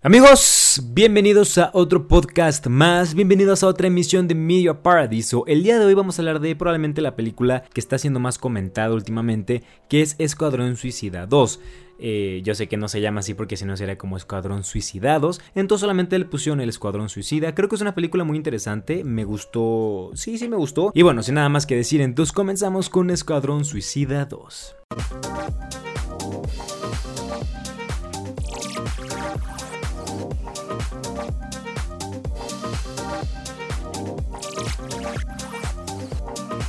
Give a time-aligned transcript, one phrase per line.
[0.00, 5.44] Amigos, bienvenidos a otro podcast más, bienvenidos a otra emisión de Media Paradiso.
[5.48, 8.38] El día de hoy vamos a hablar de probablemente la película que está siendo más
[8.38, 11.60] comentada últimamente, que es Escuadrón Suicida 2.
[11.98, 15.40] Eh, yo sé que no se llama así porque si no sería como Escuadrón Suicidados.
[15.56, 17.56] Entonces solamente le pusieron el Escuadrón Suicida.
[17.56, 19.02] Creo que es una película muy interesante.
[19.02, 20.12] Me gustó.
[20.14, 20.92] Sí, sí, me gustó.
[20.94, 24.76] Y bueno, sin nada más que decir, entonces comenzamos con Escuadrón Suicida 2.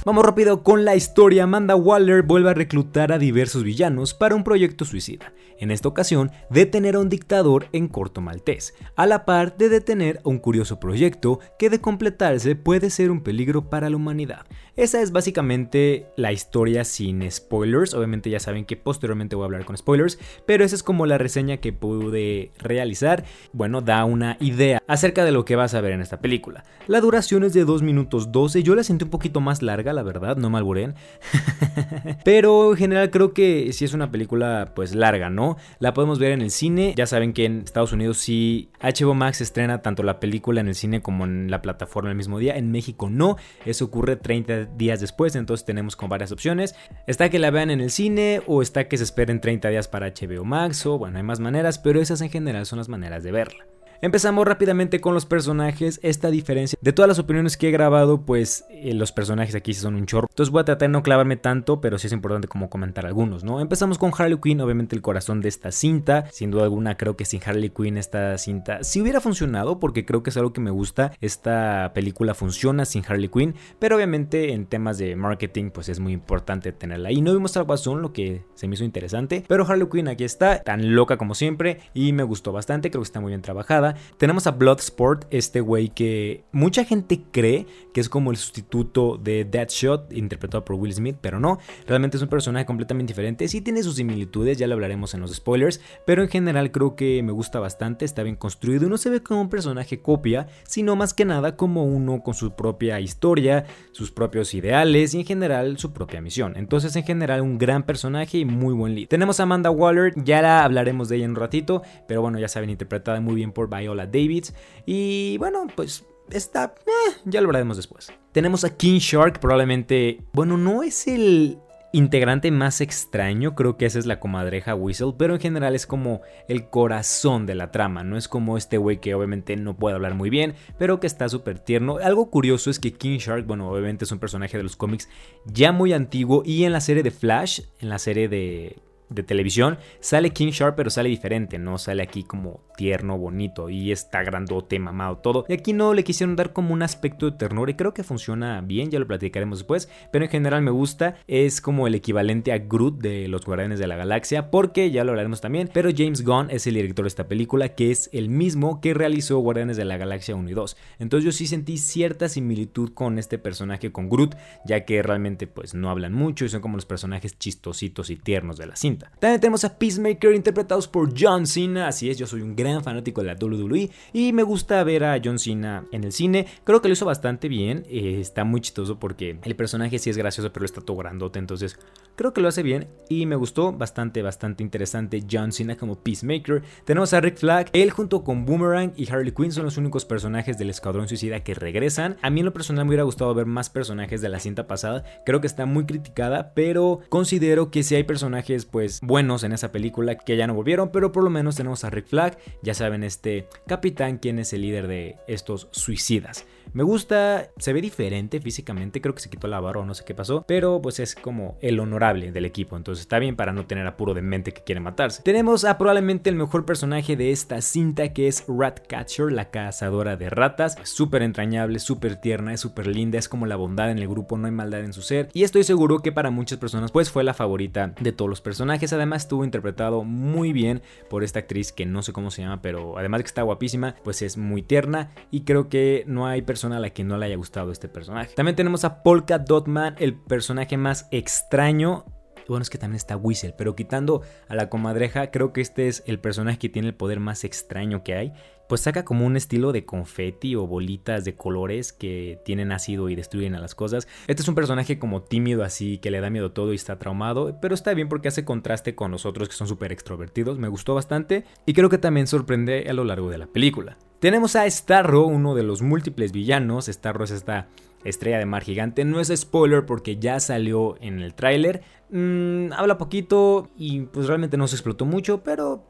[0.05, 1.43] Vamos rápido con la historia.
[1.43, 5.33] Amanda Waller vuelve a reclutar a diversos villanos para un proyecto suicida.
[5.59, 10.21] En esta ocasión, detener a un dictador en corto maltés, a la par de detener
[10.23, 14.45] a un curioso proyecto que de completarse puede ser un peligro para la humanidad.
[14.77, 17.93] Esa es básicamente la historia sin spoilers.
[17.93, 21.17] Obviamente ya saben que posteriormente voy a hablar con spoilers, pero esa es como la
[21.17, 23.25] reseña que pude realizar.
[23.51, 26.63] Bueno, da una idea acerca de lo que vas a ver en esta película.
[26.87, 28.63] La duración es de 2 minutos 12.
[28.63, 30.59] Yo la sentí un poquito más larga, la verdad, no me
[32.23, 35.48] pero en general creo que sí es una película pues larga, ¿no?
[35.79, 36.93] La podemos ver en el cine.
[36.95, 40.75] Ya saben que en Estados Unidos sí HBO Max estrena tanto la película en el
[40.75, 42.57] cine como en la plataforma el mismo día.
[42.57, 43.37] En México no.
[43.65, 46.75] Eso ocurre 30 días después, entonces tenemos con varias opciones.
[47.07, 50.07] Está que la vean en el cine o está que se esperen 30 días para
[50.07, 53.31] HBO Max o bueno, hay más maneras, pero esas en general son las maneras de
[53.31, 53.65] verla.
[54.01, 55.99] Empezamos rápidamente con los personajes.
[56.03, 59.95] Esta diferencia de todas las opiniones que he grabado, pues eh, los personajes aquí son
[59.95, 60.27] un chorro.
[60.29, 63.43] Entonces voy a tratar de no clavarme tanto, pero sí es importante como comentar algunos,
[63.43, 63.59] ¿no?
[63.59, 66.27] Empezamos con Harley Quinn, obviamente el corazón de esta cinta.
[66.31, 70.23] Sin duda alguna, creo que sin Harley Quinn esta cinta sí hubiera funcionado, porque creo
[70.23, 71.11] que es algo que me gusta.
[71.19, 76.13] Esta película funciona sin Harley Quinn, pero obviamente en temas de marketing, pues es muy
[76.13, 77.11] importante tenerla.
[77.11, 80.23] Y no vimos al Guasón, lo que se me hizo interesante, pero Harley Quinn aquí
[80.23, 83.88] está, tan loca como siempre, y me gustó bastante, creo que está muy bien trabajada.
[84.17, 89.45] Tenemos a Bloodsport, este güey que mucha gente cree que es como el sustituto de
[89.45, 93.47] Deadshot, interpretado por Will Smith, pero no, realmente es un personaje completamente diferente.
[93.47, 97.21] Sí tiene sus similitudes, ya lo hablaremos en los spoilers, pero en general creo que
[97.23, 100.95] me gusta bastante, está bien construido y no se ve como un personaje copia, sino
[100.95, 105.77] más que nada como uno con su propia historia, sus propios ideales y en general
[105.77, 106.53] su propia misión.
[106.55, 109.07] Entonces en general un gran personaje y muy buen lead.
[109.07, 112.47] Tenemos a Amanda Waller, ya la hablaremos de ella en un ratito, pero bueno, ya
[112.47, 114.53] saben, interpretada muy bien por Viola Davids.
[114.85, 116.75] Y bueno, pues está...
[116.85, 118.11] Eh, ya lo hablaremos después.
[118.31, 120.21] Tenemos a King Shark, probablemente...
[120.33, 121.57] Bueno, no es el
[121.91, 126.21] integrante más extraño, creo que esa es la comadreja Whistle, pero en general es como
[126.47, 130.13] el corazón de la trama, no es como este güey que obviamente no puede hablar
[130.13, 131.97] muy bien, pero que está súper tierno.
[131.97, 135.09] Algo curioso es que King Shark, bueno, obviamente es un personaje de los cómics
[135.45, 138.77] ya muy antiguo y en la serie de Flash, en la serie de
[139.09, 143.91] de televisión, sale King Sharp, pero sale diferente, no sale aquí como tierno, bonito y
[143.91, 145.45] está grandote, mamado, todo.
[145.49, 148.61] Y aquí no le quisieron dar como un aspecto de ternura y creo que funciona
[148.61, 152.59] bien, ya lo platicaremos después, pero en general me gusta, es como el equivalente a
[152.59, 156.49] Groot de los Guardianes de la Galaxia, porque ya lo hablaremos también, pero James Gunn
[156.49, 159.97] es el director de esta película, que es el mismo que realizó Guardianes de la
[159.97, 160.77] Galaxia 1 y 2.
[160.99, 165.73] Entonces yo sí sentí cierta similitud con este personaje, con Groot, ya que realmente pues
[165.73, 168.98] no hablan mucho y son como los personajes chistositos y tiernos de la cinta.
[169.19, 171.87] También tenemos a Peacemaker interpretados por John Cena.
[171.87, 175.19] Así es, yo soy un gran fanático de la WWE y me gusta ver a
[175.23, 176.47] John Cena en el cine.
[176.63, 177.85] Creo que lo hizo bastante bien.
[177.89, 181.39] Eh, está muy chistoso porque el personaje sí es gracioso, pero está todo grandote.
[181.39, 181.77] Entonces
[182.15, 186.63] creo que lo hace bien y me gustó bastante, bastante interesante John Cena como Peacemaker.
[186.85, 187.69] Tenemos a Rick Flag.
[187.73, 191.53] Él junto con Boomerang y Harley Quinn son los únicos personajes del Escuadrón Suicida que
[191.53, 192.17] regresan.
[192.21, 195.03] A mí en lo personal me hubiera gustado ver más personajes de la cinta pasada.
[195.25, 199.71] Creo que está muy criticada, pero considero que si hay personajes pues buenos en esa
[199.71, 203.03] película que ya no volvieron, pero por lo menos tenemos a Rick Flag, ya saben,
[203.03, 206.45] este capitán quien es el líder de estos suicidas.
[206.71, 210.03] Me gusta, se ve diferente físicamente, creo que se quitó la barba o no sé
[210.05, 213.65] qué pasó, pero pues es como el honorable del equipo, entonces está bien para no
[213.65, 215.23] tener apuro de mente que quiere matarse.
[215.23, 220.29] Tenemos a probablemente el mejor personaje de esta cinta que es Ratcatcher, la cazadora de
[220.29, 224.37] ratas, súper entrañable, súper tierna, es súper linda, es como la bondad en el grupo,
[224.37, 225.29] no hay maldad en su ser.
[225.33, 228.93] Y estoy seguro que para muchas personas pues fue la favorita de todos los personajes,
[228.93, 232.97] además estuvo interpretado muy bien por esta actriz que no sé cómo se llama, pero
[232.99, 235.09] además de que está guapísima, pues es muy tierna.
[235.31, 238.35] Y creo que no hay personas a la que no le haya gustado este personaje.
[238.35, 242.05] También tenemos a Polka Dot Man, el personaje más extraño
[242.47, 246.01] bueno, es que también está Whistle, pero quitando a la comadreja, creo que este es
[246.07, 248.33] el personaje que tiene el poder más extraño que hay
[248.69, 253.15] pues saca como un estilo de confeti o bolitas de colores que tienen ácido y
[253.15, 254.07] destruyen a las cosas.
[254.27, 257.57] Este es un personaje como tímido así, que le da miedo todo y está traumado,
[257.59, 260.93] pero está bien porque hace contraste con los otros que son súper extrovertidos, me gustó
[260.93, 263.97] bastante y creo que también sorprende a lo largo de la película.
[264.19, 267.67] Tenemos a Starro, uno de los múltiples villanos, Starro es esta
[268.03, 272.97] estrella de mar gigante, no es spoiler porque ya salió en el tráiler, mm, habla
[272.97, 275.85] poquito y pues realmente no se explotó mucho, pero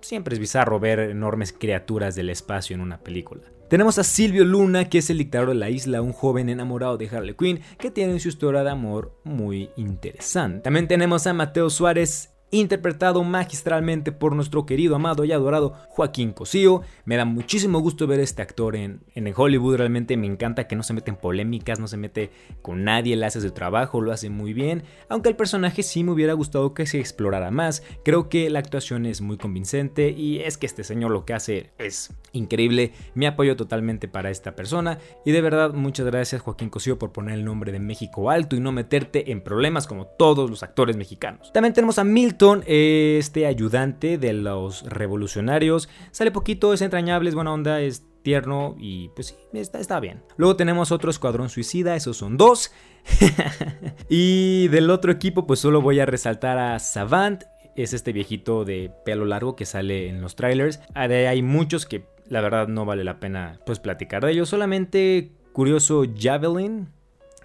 [0.00, 3.42] Siempre es bizarro ver enormes criaturas del espacio en una película.
[3.68, 7.08] Tenemos a Silvio Luna, que es el dictador de la isla, un joven enamorado de
[7.08, 10.60] Harley Quinn, que tiene su historia de amor muy interesante.
[10.60, 16.82] También tenemos a Mateo Suárez, interpretado magistralmente por nuestro querido, amado y adorado Joaquín Cosío.
[17.04, 20.82] Me da muchísimo gusto ver este actor en, en Hollywood, realmente me encanta que no
[20.82, 22.30] se mete en polémicas, no se mete
[22.62, 26.12] con nadie, le hace su trabajo, lo hace muy bien, aunque el personaje sí me
[26.12, 30.56] hubiera gustado que se explorara más, creo que la actuación es muy convincente y es
[30.56, 35.32] que este señor lo que hace es increíble, me apoyo totalmente para esta persona y
[35.32, 38.72] de verdad muchas gracias Joaquín Cosío por poner el nombre de México alto y no
[38.72, 41.52] meterte en problemas como todos los actores mexicanos.
[41.52, 42.04] También tenemos a
[42.38, 48.76] Milton este ayudante de los revolucionarios, sale poquito, es entrañable, es buena onda, es tierno
[48.78, 50.22] y pues sí, está, está bien.
[50.36, 52.70] Luego tenemos otro escuadrón suicida, esos son dos.
[54.08, 57.42] y del otro equipo pues solo voy a resaltar a Savant,
[57.74, 60.78] es este viejito de pelo largo que sale en los trailers.
[60.94, 66.04] Hay muchos que la verdad no vale la pena pues platicar de ellos, solamente curioso
[66.16, 66.86] Javelin,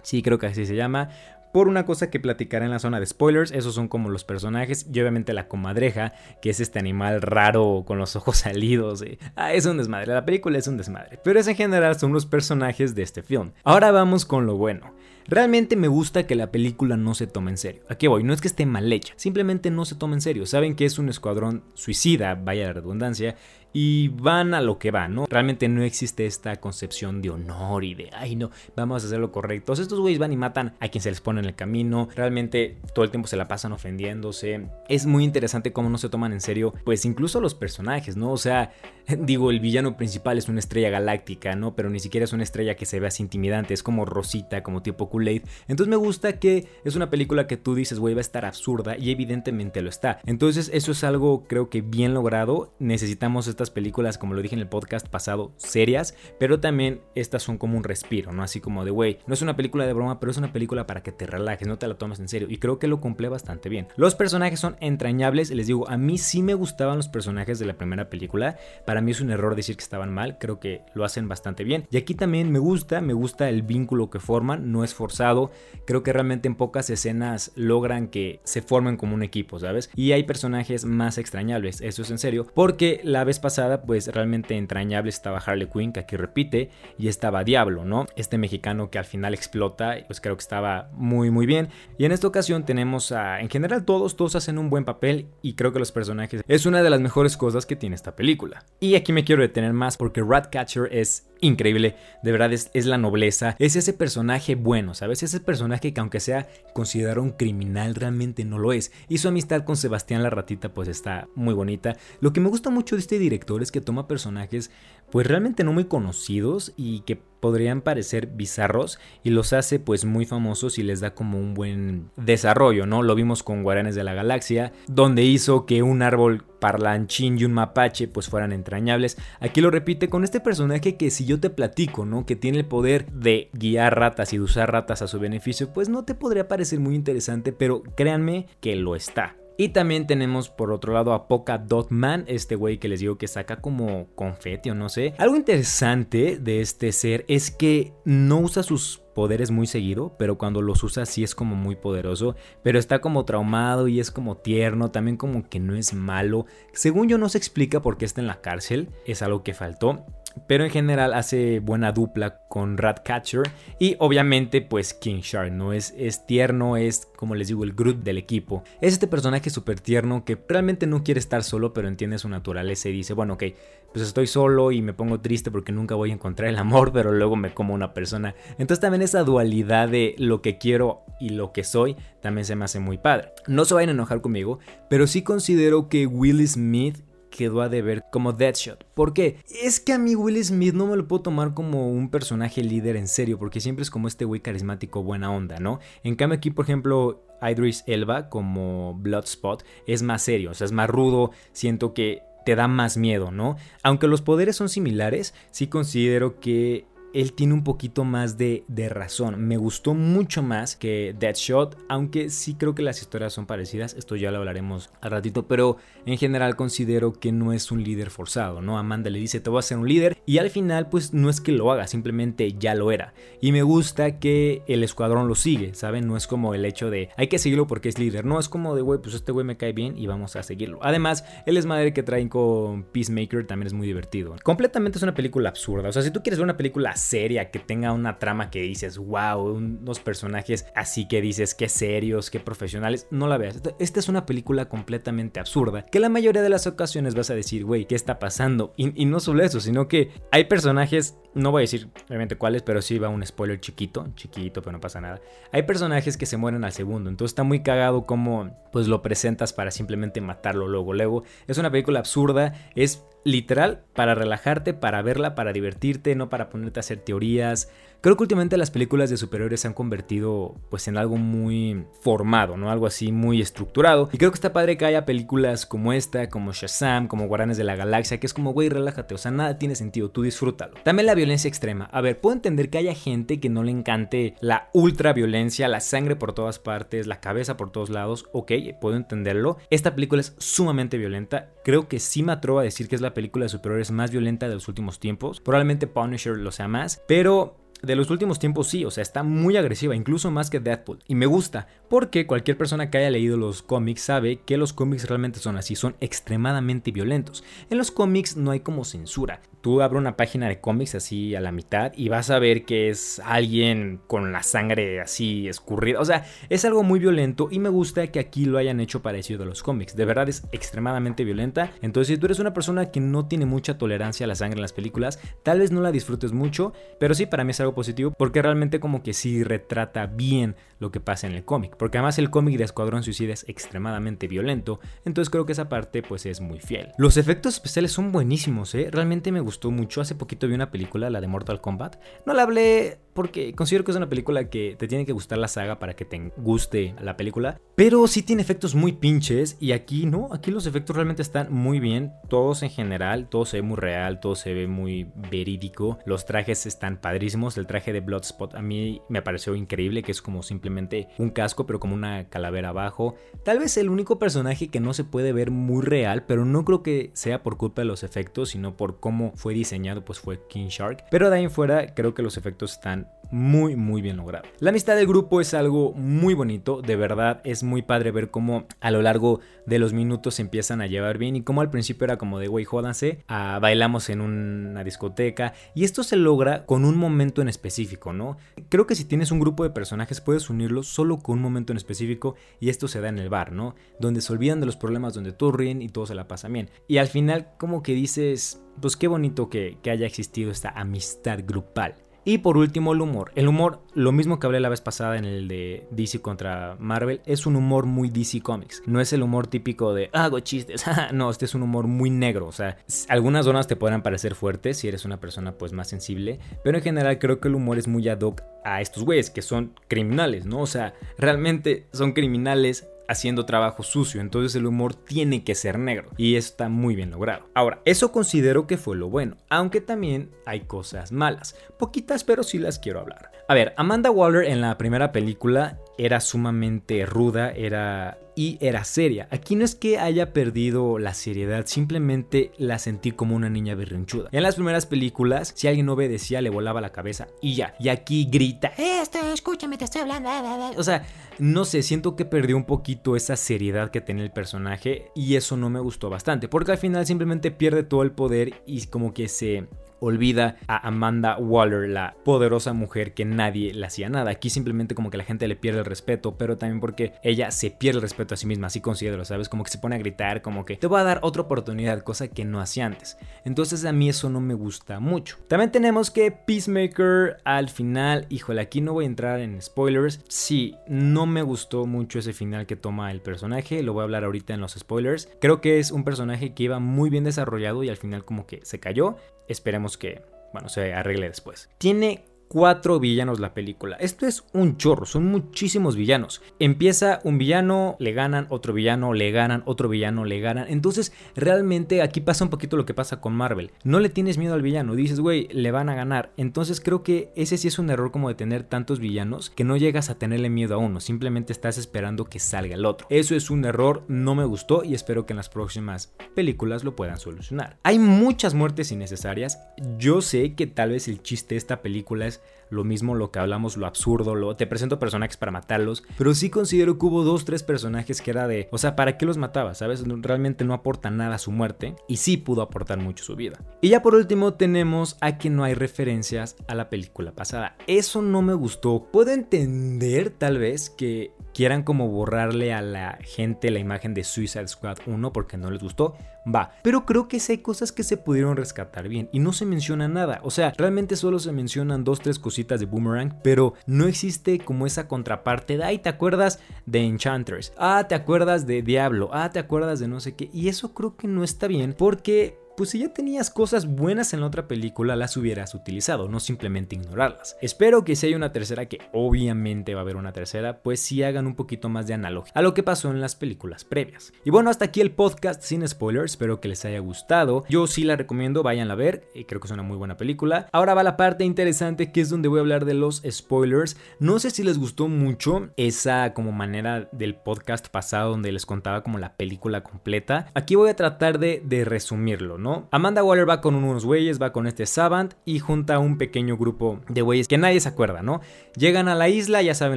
[0.02, 1.08] sí creo que así se llama,
[1.54, 3.52] por una cosa que platicaré en la zona de spoilers.
[3.52, 6.12] Esos son como los personajes y obviamente la comadreja,
[6.42, 9.04] que es este animal raro con los ojos salidos.
[9.36, 11.20] Ah, es un desmadre, la película es un desmadre.
[11.22, 13.52] Pero es en general son los personajes de este film.
[13.62, 14.94] Ahora vamos con lo bueno.
[15.28, 17.82] Realmente me gusta que la película no se tome en serio.
[17.88, 20.46] Aquí voy, no es que esté mal hecha, simplemente no se tome en serio.
[20.46, 23.36] Saben que es un escuadrón suicida, vaya la redundancia,
[23.74, 25.26] y van a lo que van, ¿no?
[25.28, 29.32] Realmente no existe esta concepción de honor y de, ay no, vamos a hacer lo
[29.32, 29.72] correcto.
[29.74, 33.04] Estos güeyes van y matan a quien se les pone en el camino, realmente todo
[33.04, 34.68] el tiempo se la pasan ofendiéndose.
[34.88, 38.30] Es muy interesante cómo no se toman en serio, pues incluso los personajes, ¿no?
[38.30, 38.72] O sea,
[39.18, 41.74] digo, el villano principal es una estrella galáctica, ¿no?
[41.74, 44.82] Pero ni siquiera es una estrella que se vea así intimidante, es como Rosita, como
[44.82, 45.42] tipo Kool-Aid.
[45.66, 48.96] Entonces me gusta que es una película que tú dices, güey, va a estar absurda
[48.96, 50.20] y evidentemente lo está.
[50.26, 52.72] Entonces eso es algo creo que bien logrado.
[52.78, 57.58] Necesitamos esta películas, como lo dije en el podcast pasado, serias, pero también estas son
[57.58, 58.42] como un respiro, ¿no?
[58.42, 61.02] Así como de, güey, no es una película de broma, pero es una película para
[61.02, 62.48] que te relajes, no te la tomes en serio.
[62.50, 63.88] Y creo que lo cumple bastante bien.
[63.96, 67.74] Los personajes son entrañables, les digo, a mí sí me gustaban los personajes de la
[67.74, 68.56] primera película.
[68.86, 71.86] Para mí es un error decir que estaban mal, creo que lo hacen bastante bien.
[71.90, 75.50] Y aquí también me gusta, me gusta el vínculo que forman, no es forzado.
[75.86, 79.90] Creo que realmente en pocas escenas logran que se formen como un equipo, ¿sabes?
[79.94, 83.53] Y hay personajes más extrañables, eso es en serio, porque la vez pasada
[83.84, 88.06] pues realmente entrañable estaba Harley Quinn, que aquí repite, y estaba Diablo, ¿no?
[88.16, 91.68] Este mexicano que al final explota, pues creo que estaba muy, muy bien.
[91.98, 95.54] Y en esta ocasión tenemos a, en general todos, todos hacen un buen papel y
[95.54, 98.64] creo que los personajes es una de las mejores cosas que tiene esta película.
[98.80, 102.96] Y aquí me quiero detener más porque Ratcatcher es increíble, de verdad es, es, la
[102.96, 105.22] nobleza, es ese personaje bueno, ¿sabes?
[105.22, 108.92] Ese personaje que aunque sea considerado un criminal, realmente no lo es.
[109.08, 111.96] Y su amistad con Sebastián la ratita pues está muy bonita.
[112.20, 114.70] Lo que me gusta mucho de este director que toma personajes
[115.10, 120.24] pues realmente no muy conocidos y que podrían parecer bizarros y los hace pues muy
[120.24, 123.02] famosos y les da como un buen desarrollo, ¿no?
[123.02, 127.52] Lo vimos con Guardianes de la Galaxia, donde hizo que un árbol parlanchín y un
[127.52, 129.18] mapache pues fueran entrañables.
[129.40, 132.24] Aquí lo repite con este personaje que si yo te platico, ¿no?
[132.24, 135.88] Que tiene el poder de guiar ratas y de usar ratas a su beneficio, pues
[135.88, 139.36] no te podría parecer muy interesante, pero créanme que lo está.
[139.56, 143.18] Y también tenemos por otro lado a Polka Dot Man, este güey que les digo
[143.18, 145.14] que saca como confeti o no sé.
[145.18, 150.60] Algo interesante de este ser es que no usa sus poderes muy seguido, pero cuando
[150.60, 152.34] los usa sí es como muy poderoso,
[152.64, 156.46] pero está como traumado y es como tierno, también como que no es malo.
[156.72, 160.04] Según yo no se explica por qué está en la cárcel, es algo que faltó
[160.46, 163.42] pero en general hace buena dupla con Ratcatcher
[163.78, 165.72] y obviamente pues King Shark, ¿no?
[165.72, 168.62] Es, es tierno, es como les digo el Groot del equipo.
[168.80, 172.88] Es este personaje súper tierno que realmente no quiere estar solo pero entiende su naturaleza
[172.88, 173.44] y dice, bueno, ok,
[173.92, 177.12] pues estoy solo y me pongo triste porque nunca voy a encontrar el amor, pero
[177.12, 178.34] luego me como una persona.
[178.58, 182.64] Entonces también esa dualidad de lo que quiero y lo que soy también se me
[182.64, 183.32] hace muy padre.
[183.46, 184.58] No se vayan a enojar conmigo,
[184.90, 188.84] pero sí considero que Will Smith quedó a deber como Deadshot.
[188.94, 189.38] ¿Por qué?
[189.62, 192.96] Es que a mí Will Smith no me lo puedo tomar como un personaje líder
[192.96, 195.80] en serio, porque siempre es como este güey carismático buena onda, ¿no?
[196.04, 200.72] En cambio aquí, por ejemplo, Idris Elba como Bloodspot es más serio, o sea, es
[200.72, 203.56] más rudo, siento que te da más miedo, ¿no?
[203.82, 209.40] Aunque los poderes son similares, sí considero que él tiene un poquito más de, razón.
[209.46, 213.94] Me gustó mucho más que Deadshot, aunque sí creo que las historias son parecidas.
[213.94, 218.10] Esto ya lo hablaremos al ratito, pero en general considero que no es un líder
[218.10, 218.78] forzado, ¿no?
[218.78, 221.40] Amanda le dice, te voy a ser un líder, y al final, pues no es
[221.40, 223.14] que lo haga, simplemente ya lo era.
[223.40, 226.06] Y me gusta que el escuadrón lo sigue, ¿saben?
[226.06, 228.74] No es como el hecho de, hay que seguirlo porque es líder, no, es como
[228.74, 230.78] de, güey, pues este güey me cae bien y vamos a seguirlo.
[230.82, 234.34] Además, el desmadre que traen con Peacemaker también es muy divertido.
[234.42, 237.58] Completamente es una película absurda, o sea, si tú quieres ver una película seria, que
[237.58, 243.06] tenga una trama que dices, wow, unos personajes así que dices, qué serios, qué profesionales,
[243.10, 243.60] no la veas.
[243.78, 247.64] Esta es una película completamente absurda, que la mayoría de las ocasiones vas a decir,
[247.64, 248.72] güey, ¿qué está pasando?
[248.76, 252.80] Y, no solo eso, sino que hay personajes, no voy a decir realmente cuáles, pero
[252.80, 255.20] sí va un spoiler chiquito, chiquito, pero no pasa nada.
[255.52, 259.52] Hay personajes que se mueren al segundo, entonces está muy cagado como pues lo presentas
[259.52, 261.22] para simplemente matarlo luego, luego.
[261.46, 266.78] Es una película absurda, es literal para relajarte, para verla, para divertirte, no para ponerte
[266.78, 267.70] a hacer teorías.
[268.04, 272.58] Creo que últimamente las películas de superhéroes se han convertido pues en algo muy formado,
[272.58, 272.70] ¿no?
[272.70, 274.10] Algo así muy estructurado.
[274.12, 277.64] Y creo que está padre que haya películas como esta, como Shazam, como Guardianes de
[277.64, 280.74] la Galaxia, que es como, güey, relájate, o sea, nada tiene sentido, tú disfrútalo.
[280.82, 281.86] También la violencia extrema.
[281.86, 285.80] A ver, puedo entender que haya gente que no le encante la ultra violencia, la
[285.80, 289.56] sangre por todas partes, la cabeza por todos lados, ok, puedo entenderlo.
[289.70, 291.54] Esta película es sumamente violenta.
[291.64, 294.46] Creo que sí me atrevo a decir que es la película de superhéroes más violenta
[294.46, 295.40] de los últimos tiempos.
[295.40, 299.56] Probablemente Punisher lo sea más, pero de los últimos tiempos sí, o sea, está muy
[299.56, 300.98] agresiva, incluso más que Deadpool.
[301.06, 305.08] Y me gusta, porque cualquier persona que haya leído los cómics sabe que los cómics
[305.08, 307.44] realmente son así, son extremadamente violentos.
[307.70, 309.40] En los cómics no hay como censura.
[309.60, 312.90] Tú abres una página de cómics así a la mitad y vas a ver que
[312.90, 316.00] es alguien con la sangre así escurrida.
[316.00, 319.44] O sea, es algo muy violento y me gusta que aquí lo hayan hecho parecido
[319.44, 319.96] a los cómics.
[319.96, 321.72] De verdad es extremadamente violenta.
[321.80, 324.62] Entonces, si tú eres una persona que no tiene mucha tolerancia a la sangre en
[324.62, 328.12] las películas, tal vez no la disfrutes mucho, pero sí para mí es algo positivo
[328.16, 331.76] porque realmente como que sí retrata bien lo que pasa en el cómic.
[331.76, 336.02] Porque además el cómic de Escuadrón Suicida es extremadamente violento, entonces creo que esa parte
[336.02, 336.92] pues es muy fiel.
[336.98, 338.88] Los efectos especiales son buenísimos, ¿eh?
[338.90, 340.00] Realmente me gustó mucho.
[340.00, 341.96] Hace poquito vi una película, la de Mortal Kombat.
[342.26, 345.48] No la hablé porque considero que es una película que te tiene que gustar la
[345.48, 350.04] saga para que te guste la película, pero sí tiene efectos muy pinches y aquí
[350.06, 353.76] no, aquí los efectos realmente están muy bien, todos en general, todo se ve muy
[353.76, 358.62] real, todo se ve muy verídico, los trajes están padrísimos, el traje de Bloodspot a
[358.62, 363.16] mí me pareció increíble, que es como simplemente un casco pero como una calavera abajo,
[363.42, 366.82] tal vez el único personaje que no se puede ver muy real, pero no creo
[366.82, 370.68] que sea por culpa de los efectos, sino por cómo fue diseñado, pues fue King
[370.68, 374.44] Shark, pero de ahí en fuera creo que los efectos están muy muy bien logrado.
[374.60, 378.68] La amistad del grupo es algo muy bonito, de verdad es muy padre ver cómo
[378.80, 382.04] a lo largo de los minutos se empiezan a llevar bien y como al principio
[382.04, 386.84] era como de güey jódanse, a, bailamos en una discoteca y esto se logra con
[386.84, 388.36] un momento en específico, ¿no?
[388.68, 391.78] Creo que si tienes un grupo de personajes puedes unirlos solo con un momento en
[391.78, 393.74] específico y esto se da en el bar, ¿no?
[393.98, 396.70] Donde se olvidan de los problemas, donde todos ríen y todo se la pasa bien.
[396.86, 401.96] Y al final como que dices, pues qué bonito que haya existido esta amistad grupal.
[402.24, 403.32] Y por último, el humor.
[403.34, 407.20] El humor, lo mismo que hablé la vez pasada en el de DC contra Marvel,
[407.26, 408.82] es un humor muy DC Comics.
[408.86, 410.84] No es el humor típico de hago chistes.
[411.12, 412.46] no, este es un humor muy negro.
[412.46, 412.78] O sea,
[413.08, 416.40] algunas zonas te podrán parecer fuertes si eres una persona pues más sensible.
[416.62, 419.42] Pero en general creo que el humor es muy ad hoc a estos güeyes que
[419.42, 420.60] son criminales, ¿no?
[420.60, 426.10] O sea, realmente son criminales haciendo trabajo sucio, entonces el humor tiene que ser negro
[426.16, 427.48] y está muy bien logrado.
[427.54, 432.58] Ahora, eso considero que fue lo bueno, aunque también hay cosas malas, poquitas pero sí
[432.58, 433.30] las quiero hablar.
[433.48, 439.28] A ver, Amanda Waller en la primera película era sumamente ruda, era y era seria.
[439.30, 444.28] Aquí no es que haya perdido la seriedad, simplemente la sentí como una niña berrinchuda.
[444.32, 447.74] En las primeras películas, si alguien no obedecía, le volaba la cabeza y ya.
[447.78, 450.30] Y aquí grita, esto, escúchame, te estoy hablando.
[450.76, 451.06] O sea,
[451.38, 455.56] no sé, siento que perdió un poquito esa seriedad que tenía el personaje y eso
[455.56, 459.28] no me gustó bastante, porque al final simplemente pierde todo el poder y como que
[459.28, 459.66] se
[460.00, 464.30] olvida a Amanda Waller, la poderosa mujer que nadie le hacía nada.
[464.30, 467.70] Aquí simplemente como que la gente le pierde el respeto, pero también porque ella se
[467.70, 469.48] pierde el respeto a sí misma, así considero, ¿sabes?
[469.48, 472.28] Como que se pone a gritar, como que te voy a dar otra oportunidad, cosa
[472.28, 473.16] que no hacía antes.
[473.44, 475.38] Entonces a mí eso no me gusta mucho.
[475.48, 480.20] También tenemos que Peacemaker al final, híjole, aquí no voy a entrar en spoilers.
[480.28, 484.24] Sí, no me gustó mucho ese final que toma el personaje, lo voy a hablar
[484.24, 485.28] ahorita en los spoilers.
[485.40, 488.60] Creo que es un personaje que iba muy bien desarrollado y al final como que
[488.64, 489.16] se cayó.
[489.48, 490.22] Esperemos que,
[490.52, 491.68] bueno, se arregle después.
[491.78, 492.24] Tiene
[492.54, 493.96] cuatro villanos la película.
[493.96, 496.40] Esto es un chorro, son muchísimos villanos.
[496.60, 500.66] Empieza un villano, le ganan, otro villano, le ganan, otro villano, le ganan.
[500.68, 503.72] Entonces, realmente aquí pasa un poquito lo que pasa con Marvel.
[503.82, 506.30] No le tienes miedo al villano, dices, güey, le van a ganar.
[506.36, 509.76] Entonces creo que ese sí es un error como de tener tantos villanos que no
[509.76, 513.08] llegas a tenerle miedo a uno, simplemente estás esperando que salga el otro.
[513.10, 516.94] Eso es un error, no me gustó y espero que en las próximas películas lo
[516.94, 517.78] puedan solucionar.
[517.82, 519.58] Hay muchas muertes innecesarias.
[519.98, 523.38] Yo sé que tal vez el chiste de esta película es lo mismo lo que
[523.38, 527.44] hablamos, lo absurdo, lo te presento personajes para matarlos, pero sí considero que hubo dos,
[527.44, 529.74] tres personajes que era de, o sea, ¿para qué los mataba?
[529.74, 530.04] ¿Sabes?
[530.06, 533.58] Realmente no aporta nada a su muerte y sí pudo aportar mucho su vida.
[533.80, 537.76] Y ya por último tenemos a que no hay referencias a la película pasada.
[537.86, 539.08] Eso no me gustó.
[539.12, 544.68] Puedo entender tal vez que quieran como borrarle a la gente la imagen de Suicide
[544.68, 546.16] Squad 1 porque no les gustó,
[546.52, 546.72] va.
[546.82, 550.08] Pero creo que sí hay cosas que se pudieron rescatar bien y no se menciona
[550.08, 550.40] nada.
[550.42, 554.86] O sea, realmente solo se mencionan dos, tres cositas de Boomerang, pero no existe como
[554.86, 557.72] esa contraparte de, ay, ¿te acuerdas de Enchanters?
[557.78, 559.30] Ah, ¿te acuerdas de Diablo?
[559.32, 560.50] Ah, ¿te acuerdas de no sé qué?
[560.52, 564.40] Y eso creo que no está bien porque pues si ya tenías cosas buenas en
[564.40, 567.56] la otra película, las hubieras utilizado, no simplemente ignorarlas.
[567.60, 571.22] Espero que si hay una tercera, que obviamente va a haber una tercera, pues sí
[571.22, 574.32] hagan un poquito más de analogía a lo que pasó en las películas previas.
[574.44, 577.64] Y bueno, hasta aquí el podcast sin spoilers, espero que les haya gustado.
[577.68, 580.68] Yo sí la recomiendo, vayan a ver, eh, creo que es una muy buena película.
[580.72, 583.96] Ahora va la parte interesante que es donde voy a hablar de los spoilers.
[584.18, 589.02] No sé si les gustó mucho esa como manera del podcast pasado donde les contaba
[589.02, 590.46] como la película completa.
[590.54, 592.58] Aquí voy a tratar de, de resumirlo,
[592.90, 597.00] Amanda Waller va con unos güeyes, va con este Savant y junta un pequeño grupo
[597.08, 598.40] de güeyes que nadie se acuerda, ¿no?
[598.76, 599.96] Llegan a la isla, ya saben,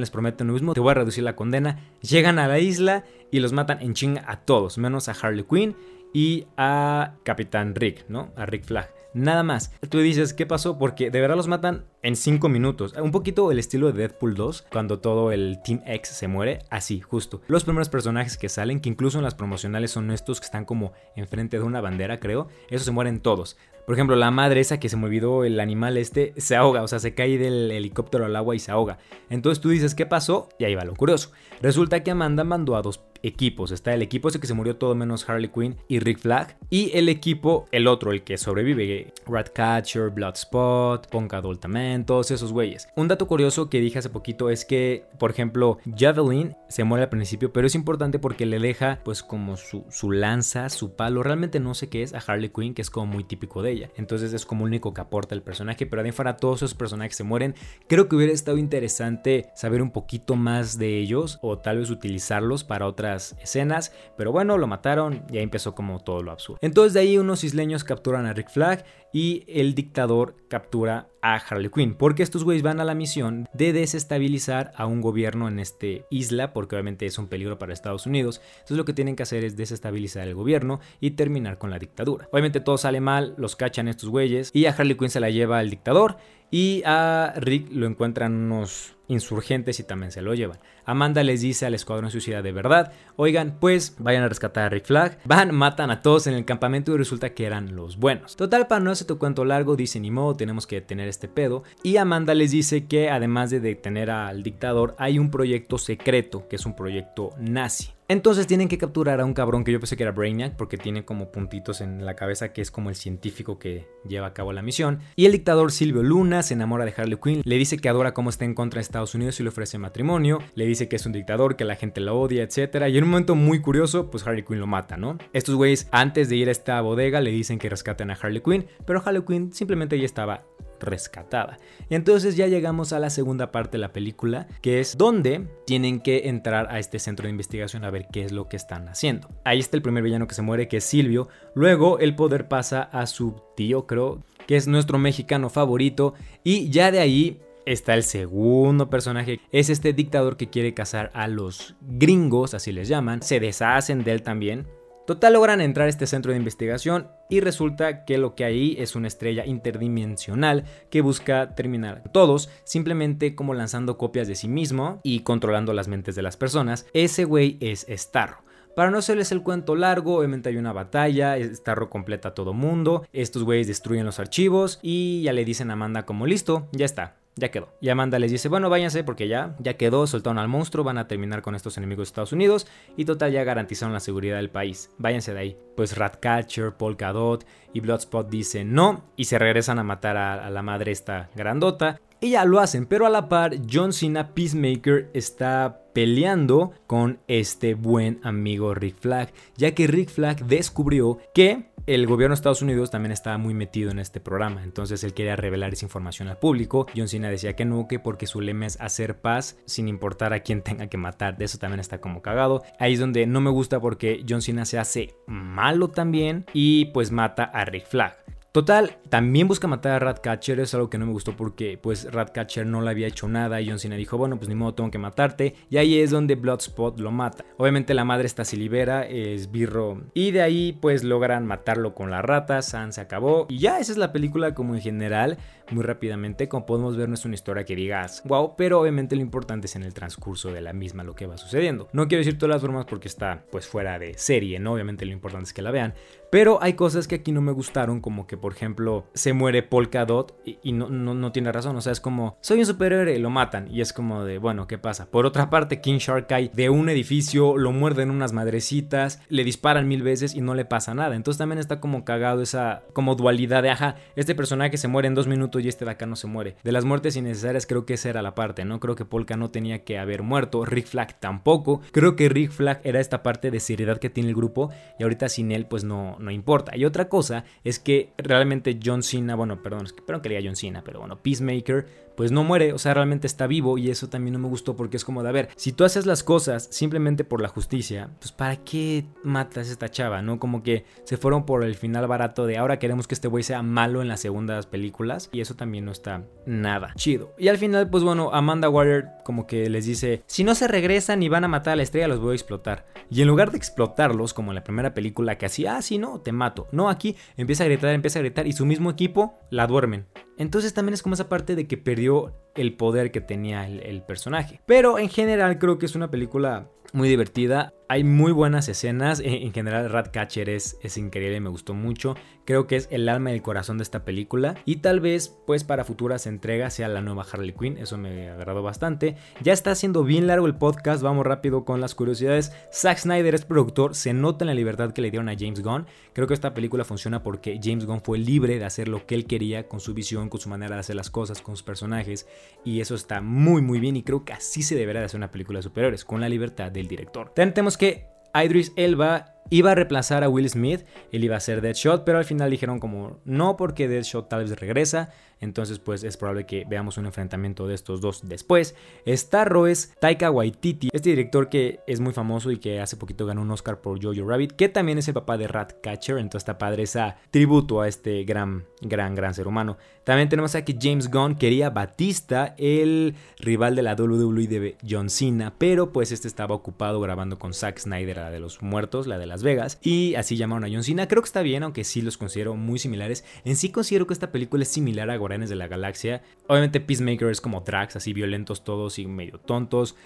[0.00, 1.80] les prometen lo mismo, te voy a reducir la condena.
[2.00, 5.76] Llegan a la isla y los matan en chinga a todos, menos a Harley Quinn
[6.12, 8.30] y a Capitán Rick, ¿no?
[8.36, 8.97] A Rick Flag.
[9.14, 9.72] Nada más.
[9.88, 10.78] Tú dices, ¿qué pasó?
[10.78, 12.94] Porque de verdad los matan en 5 minutos.
[12.94, 16.60] Un poquito el estilo de Deadpool 2, cuando todo el Team X se muere.
[16.70, 17.40] Así, justo.
[17.48, 20.92] Los primeros personajes que salen, que incluso en las promocionales son estos que están como
[21.16, 22.48] enfrente de una bandera, creo.
[22.68, 23.56] Esos se mueren todos.
[23.88, 26.88] Por ejemplo, la madre esa que se me olvidó, el animal este, se ahoga, o
[26.88, 28.98] sea, se cae del helicóptero al agua y se ahoga.
[29.30, 30.50] Entonces tú dices, ¿qué pasó?
[30.58, 31.32] Y ahí va lo curioso.
[31.62, 33.70] Resulta que Amanda mandó a dos equipos.
[33.72, 36.56] Está el equipo ese que se murió todo menos Harley Quinn y Rick Flag.
[36.70, 39.12] Y el equipo, el otro, el que sobrevive.
[39.26, 42.88] Ratcatcher, Bloodspot, Ponka Adultamente, todos esos güeyes.
[42.96, 47.10] Un dato curioso que dije hace poquito es que, por ejemplo, Javelin se muere al
[47.10, 51.22] principio, pero es importante porque le deja pues como su, su lanza, su palo.
[51.22, 53.77] Realmente no sé qué es a Harley Quinn, que es como muy típico de ella.
[53.96, 57.24] Entonces es como único que aporta el personaje, pero de fuera todos esos personajes se
[57.24, 57.54] mueren.
[57.86, 62.64] Creo que hubiera estado interesante saber un poquito más de ellos o tal vez utilizarlos
[62.64, 66.58] para otras escenas, pero bueno, lo mataron y ahí empezó como todo lo absurdo.
[66.62, 71.70] Entonces de ahí unos isleños capturan a Rick Flag y el dictador captura a Harley
[71.70, 76.04] Quinn, porque estos güeyes van a la misión de desestabilizar a un gobierno en este
[76.10, 78.40] isla, porque obviamente es un peligro para Estados Unidos.
[78.52, 82.28] Entonces lo que tienen que hacer es desestabilizar el gobierno y terminar con la dictadura.
[82.32, 85.58] Obviamente todo sale mal, los cachan estos güeyes y a Harley Quinn se la lleva
[85.58, 86.16] al dictador
[86.50, 90.58] y a Rick lo encuentran unos insurgentes y también se lo llevan.
[90.84, 94.86] Amanda les dice al escuadrón suicida de verdad, oigan, pues vayan a rescatar a Rick
[94.86, 95.18] Flag.
[95.24, 98.36] Van, matan a todos en el campamento y resulta que eran los buenos.
[98.36, 101.64] Total, para no hacer tu cuento largo, dice ni modo, tenemos que detener este pedo.
[101.82, 106.56] Y Amanda les dice que además de detener al dictador, hay un proyecto secreto, que
[106.56, 107.97] es un proyecto nazi.
[108.10, 111.04] Entonces tienen que capturar a un cabrón que yo pensé que era Brainiac porque tiene
[111.04, 114.62] como puntitos en la cabeza que es como el científico que lleva a cabo la
[114.62, 115.00] misión.
[115.14, 118.30] Y el dictador Silvio Luna se enamora de Harley Quinn, le dice que adora cómo
[118.30, 121.12] está en contra de Estados Unidos y le ofrece matrimonio, le dice que es un
[121.12, 122.86] dictador, que la gente lo odia, etc.
[122.88, 125.18] Y en un momento muy curioso, pues Harley Quinn lo mata, ¿no?
[125.34, 128.66] Estos güeyes antes de ir a esta bodega le dicen que rescaten a Harley Quinn,
[128.86, 130.46] pero Harley Quinn simplemente ya estaba
[130.80, 131.58] rescatada.
[131.90, 136.28] Entonces ya llegamos a la segunda parte de la película, que es donde tienen que
[136.28, 139.28] entrar a este centro de investigación a ver qué es lo que están haciendo.
[139.44, 141.28] Ahí está el primer villano que se muere, que es Silvio.
[141.54, 146.14] Luego el poder pasa a su tío, creo, que es nuestro mexicano favorito.
[146.44, 149.40] Y ya de ahí está el segundo personaje.
[149.52, 153.22] Es este dictador que quiere cazar a los gringos, así les llaman.
[153.22, 154.66] Se deshacen de él también.
[155.08, 158.94] Total logran entrar a este centro de investigación y resulta que lo que hay es
[158.94, 165.20] una estrella interdimensional que busca terminar todos simplemente como lanzando copias de sí mismo y
[165.20, 166.84] controlando las mentes de las personas.
[166.92, 168.42] Ese güey es Starro.
[168.76, 173.06] Para no hacerles el cuento largo, obviamente hay una batalla, Starro completa a todo mundo,
[173.14, 177.16] estos güeyes destruyen los archivos y ya le dicen a Amanda como listo, ya está,
[177.38, 177.68] ya quedó.
[177.80, 181.08] Y Amanda les dice, bueno, váyanse porque ya, ya quedó, soltaron al monstruo, van a
[181.08, 184.90] terminar con estos enemigos de Estados Unidos y total ya garantizaron la seguridad del país.
[184.98, 185.56] Váyanse de ahí.
[185.76, 190.62] Pues Ratcatcher, Polkadot y Bloodspot dicen no y se regresan a matar a, a la
[190.62, 192.00] madre esta grandota.
[192.20, 197.74] Y ya lo hacen, pero a la par John Cena Peacemaker está peleando con este
[197.74, 202.90] buen amigo Rick Flag, ya que Rick Flag descubrió que el gobierno de Estados Unidos
[202.90, 206.86] también estaba muy metido en este programa, entonces él quería revelar esa información al público.
[206.94, 210.40] John Cena decía que no, que porque su lema es hacer paz sin importar a
[210.40, 212.62] quién tenga que matar, de eso también está como cagado.
[212.78, 217.10] Ahí es donde no me gusta porque John Cena se hace malo también y pues
[217.10, 218.18] mata a Rick Flag.
[218.50, 222.66] Total, también busca matar a Ratcatcher, es algo que no me gustó porque pues Ratcatcher
[222.66, 224.98] no le había hecho nada y John Cena dijo, bueno, pues ni modo, tengo que
[224.98, 225.54] matarte.
[225.68, 227.44] Y ahí es donde Bloodspot lo mata.
[227.58, 230.00] Obviamente la madre está se libera, es birro.
[230.14, 233.46] Y de ahí pues logran matarlo con la rata, San se acabó.
[233.50, 235.36] Y ya esa es la película como en general,
[235.70, 236.48] muy rápidamente.
[236.48, 239.76] Como podemos ver no es una historia que digas, wow, pero obviamente lo importante es
[239.76, 241.88] en el transcurso de la misma lo que va sucediendo.
[241.92, 244.74] No quiero decir todas las bromas porque está pues fuera de serie, ¿no?
[244.74, 245.94] Obviamente lo importante es que la vean.
[246.30, 250.38] Pero hay cosas que aquí no me gustaron, como que por ejemplo se muere Polkadot
[250.44, 253.30] y, y no, no, no, tiene razón, o sea, es como, soy un superhéroe lo
[253.30, 255.10] matan, y es como de, bueno, ¿qué pasa?
[255.10, 259.88] Por otra parte, King Shark cae de un edificio, lo muerden unas madrecitas, le disparan
[259.88, 263.62] mil veces y no le pasa nada, entonces también está como cagado esa como dualidad
[263.62, 266.26] de, ajá, este personaje se muere en dos minutos y este de acá no se
[266.26, 266.56] muere.
[266.62, 268.80] De las muertes innecesarias creo que esa era la parte, ¿no?
[268.80, 272.80] Creo que Polka no tenía que haber muerto, Rick Flag tampoco, creo que Rick Flag
[272.84, 276.16] era esta parte de seriedad que tiene el grupo y ahorita sin él pues no,
[276.18, 276.76] no importa.
[276.76, 280.82] Y otra cosa es que realmente John Cena, bueno, perdón, espero que diga John Cena,
[280.84, 284.40] pero bueno, Peacemaker pues no muere, o sea, realmente está vivo y eso también no
[284.40, 287.40] me gustó porque es como de, a ver, si tú haces las cosas simplemente por
[287.40, 290.20] la justicia, pues ¿para qué matas a esta chava?
[290.20, 290.40] ¿No?
[290.40, 293.62] Como que se fueron por el final barato de ahora queremos que este güey sea
[293.62, 297.36] malo en las segundas películas y eso también no está nada chido.
[297.38, 301.22] Y al final, pues bueno, Amanda Waller como que les dice, si no se regresan
[301.22, 302.84] y van a matar a la estrella, los voy a explotar.
[303.10, 306.18] Y en lugar de explotarlos, como en la primera película que hacía, ah, sí, no,
[306.18, 306.66] te mato.
[306.72, 310.06] No, aquí empieza a gritar, empieza a gritar y su mismo equipo la duermen.
[310.38, 314.02] Entonces también es como esa parte de que perdió el poder que tenía el, el,
[314.02, 314.60] personaje.
[314.66, 317.74] Pero en general creo que es una película muy divertida.
[317.90, 319.18] Hay muy buenas escenas.
[319.24, 322.16] En general, Ratcatcher es, es increíble, me gustó mucho.
[322.44, 324.56] Creo que es el alma y el corazón de esta película.
[324.66, 327.78] Y tal vez, pues, para futuras entregas sea la nueva Harley Quinn.
[327.78, 329.16] Eso me agradó bastante.
[329.42, 331.02] Ya está haciendo bien largo el podcast.
[331.02, 332.52] Vamos rápido con las curiosidades.
[332.70, 333.94] Zack Snyder es productor.
[333.94, 335.86] Se nota en la libertad que le dieron a James Gunn.
[336.12, 339.26] Creo que esta película funciona porque James Gunn fue libre de hacer lo que él
[339.26, 342.26] quería con su visión, con su manera de hacer las cosas, con sus personajes.
[342.66, 343.96] Y eso está muy, muy bien.
[343.96, 346.70] Y creo que así se deberá de hacer una película de superhéroes, con la libertad
[346.70, 347.32] del director.
[347.34, 352.04] Tenemos que Idris Elba iba a reemplazar a Will Smith, él iba a ser Deadshot,
[352.04, 356.46] pero al final dijeron como no porque Deadshot tal vez regresa, entonces pues es probable
[356.46, 358.74] que veamos un enfrentamiento de estos dos después.
[359.06, 363.42] Starro es Taika Waititi, este director que es muy famoso y que hace poquito ganó
[363.42, 366.82] un Oscar por Jojo Rabbit, que también es el papá de Ratcatcher, entonces está padre
[366.82, 369.76] esa tributo a este gran, gran, gran ser humano.
[370.04, 375.54] También tenemos aquí James Gunn quería Batista, el rival de la WWE de John Cena,
[375.58, 379.26] pero pues este estaba ocupado grabando con Zack Snyder, la de los muertos, la de
[379.26, 381.08] Las Vegas, y así llamaron a John Cena.
[381.08, 383.24] Creo que está bien, aunque sí los considero muy similares.
[383.44, 386.22] En sí considero que esta película es similar a Guardianes de la Galaxia.
[386.46, 389.96] Obviamente Peacemaker es como Drax, así violentos todos y medio tontos.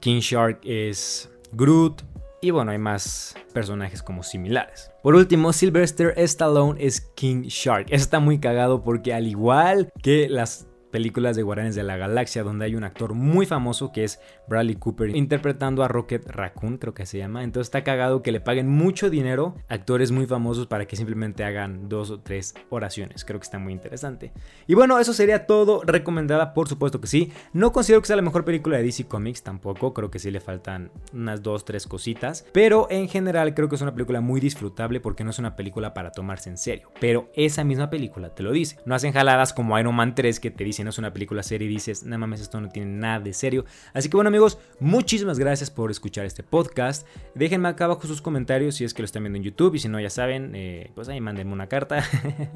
[0.00, 2.02] King Shark es Groot.
[2.42, 4.90] Y bueno, hay más personajes como similares.
[5.02, 7.88] Por último, Sylvester Stallone es King Shark.
[7.90, 12.64] Está muy cagado porque al igual que las películas de Guardianes de la Galaxia, donde
[12.64, 17.06] hay un actor muy famoso que es Bradley Cooper interpretando a Rocket Raccoon, creo que
[17.06, 17.44] se llama.
[17.44, 21.44] Entonces está cagado que le paguen mucho dinero a actores muy famosos para que simplemente
[21.44, 23.24] hagan dos o tres oraciones.
[23.24, 24.32] Creo que está muy interesante.
[24.66, 25.82] Y bueno, eso sería todo.
[25.84, 27.32] Recomendada, por supuesto que sí.
[27.52, 29.94] No considero que sea la mejor película de DC Comics tampoco.
[29.94, 32.46] Creo que sí le faltan unas dos, tres cositas.
[32.52, 35.94] Pero en general creo que es una película muy disfrutable porque no es una película
[35.94, 36.90] para tomarse en serio.
[37.00, 38.78] Pero esa misma película te lo dice.
[38.84, 41.66] No hacen jaladas como Iron Man 3 que te dicen no es una película seria
[41.66, 43.64] y dices, nada mames, esto no tiene nada de serio.
[43.92, 47.06] Así que bueno amigos, muchísimas gracias por escuchar este podcast.
[47.34, 49.88] Déjenme acá abajo sus comentarios si es que lo están viendo en YouTube y si
[49.88, 52.04] no ya saben, eh, pues ahí mándenme una carta.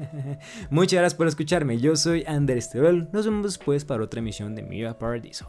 [0.69, 1.79] Muchas gracias por escucharme.
[1.79, 3.09] Yo soy Ander Esterol.
[3.13, 5.47] Nos vemos después para otra emisión de Mira Paradiso.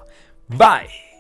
[0.49, 1.16] Bye.